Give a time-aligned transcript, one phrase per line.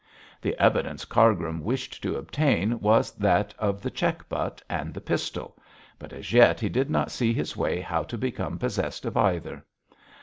[0.41, 5.55] The evidence Cargrim wished to obtain was that of the cheque butt and the pistol,
[5.99, 9.63] but as yet he did not see his way how to become possessed of either.